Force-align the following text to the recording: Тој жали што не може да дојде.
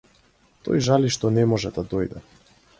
Тој 0.67 0.81
жали 0.87 1.13
што 1.17 1.33
не 1.37 1.45
може 1.53 1.75
да 1.79 1.87
дојде. 1.95 2.27